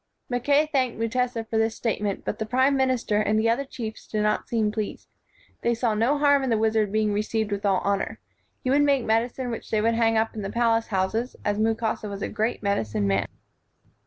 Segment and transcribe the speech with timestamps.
[0.29, 4.23] Mackay thanked Mutesa for this state ment, but the prime minister and other chiefs did
[4.23, 5.07] not seem pleased.
[5.61, 8.19] They saw no harm in the wizard being received with all honor.
[8.63, 12.09] He would make medicine which they would hang up in the palace houses, as Mukasa
[12.09, 13.27] was a great medicine man.